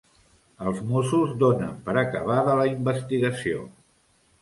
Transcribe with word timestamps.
Els 0.69 0.79
mossos 0.91 1.35
donen 1.45 1.77
per 1.91 1.97
acabada 2.03 2.59
la 2.63 2.69
investigació 2.75 3.65